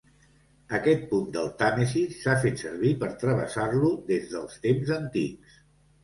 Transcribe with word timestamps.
Aquest 0.75 1.01
punt 1.09 1.25
del 1.33 1.49
Tàmesi 1.59 2.01
s'ha 2.19 2.33
fet 2.45 2.57
servir 2.63 2.93
per 3.03 3.09
travessar-lo 3.25 3.91
des 4.07 4.25
dels 4.31 4.57
temps 4.65 4.95
antics. 4.97 5.61